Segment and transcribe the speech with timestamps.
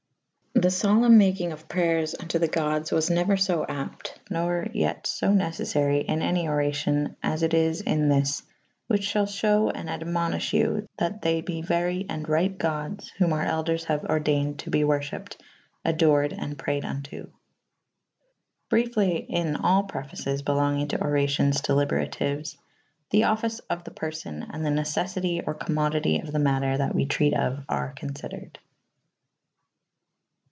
[0.53, 4.09] [D ii a] The folempne makynge of prayers vnto the goddes was neuer fo apte
[4.29, 9.25] nor yet fo neceffary in any oracyon as it is in this / whiche fhall
[9.25, 13.41] 1" hewe and admonyfhe you that they be very & right goddes / whom our
[13.43, 17.29] elders haue ordeyned to be worfhypped / adoured / and prayed vnto.
[18.69, 22.57] Bryefly in all prefaces belongynge to oracyons delyberatyues
[23.09, 27.33] the offyce of the perfo«:& the neceffytye or co»zmodytye of the matter that we treate
[27.33, 28.57] of are confydered.